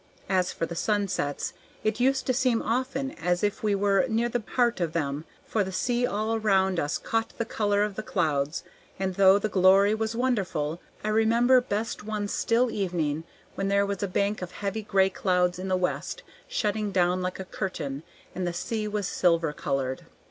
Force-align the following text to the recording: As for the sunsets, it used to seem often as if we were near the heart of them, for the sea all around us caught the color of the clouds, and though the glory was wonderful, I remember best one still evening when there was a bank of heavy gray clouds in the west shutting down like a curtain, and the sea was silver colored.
As 0.29 0.51
for 0.51 0.65
the 0.65 0.73
sunsets, 0.73 1.53
it 1.83 1.99
used 1.99 2.25
to 2.25 2.33
seem 2.33 2.63
often 2.63 3.11
as 3.23 3.43
if 3.43 3.61
we 3.61 3.75
were 3.75 4.07
near 4.09 4.29
the 4.29 4.41
heart 4.55 4.79
of 4.79 4.93
them, 4.93 5.25
for 5.45 5.63
the 5.63 5.71
sea 5.71 6.07
all 6.07 6.33
around 6.33 6.79
us 6.79 6.97
caught 6.97 7.37
the 7.37 7.45
color 7.45 7.83
of 7.83 7.93
the 7.93 8.01
clouds, 8.01 8.63
and 8.97 9.13
though 9.13 9.37
the 9.37 9.47
glory 9.47 9.93
was 9.93 10.15
wonderful, 10.15 10.81
I 11.03 11.09
remember 11.09 11.61
best 11.61 12.03
one 12.03 12.27
still 12.29 12.71
evening 12.71 13.25
when 13.53 13.67
there 13.67 13.85
was 13.85 14.01
a 14.01 14.07
bank 14.07 14.41
of 14.41 14.53
heavy 14.53 14.81
gray 14.81 15.11
clouds 15.11 15.59
in 15.59 15.67
the 15.67 15.77
west 15.77 16.23
shutting 16.47 16.91
down 16.91 17.21
like 17.21 17.39
a 17.39 17.45
curtain, 17.45 18.01
and 18.33 18.47
the 18.47 18.53
sea 18.53 18.87
was 18.87 19.07
silver 19.07 19.53
colored. 19.53 20.07